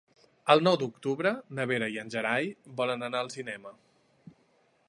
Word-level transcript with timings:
El 0.53 0.63
nou 0.67 0.77
d'octubre 0.83 1.33
na 1.59 1.67
Vera 1.73 1.91
i 1.97 2.01
en 2.05 2.11
Gerai 2.15 2.49
volen 2.81 3.09
anar 3.11 3.23
al 3.27 3.33
cinema. 3.39 3.79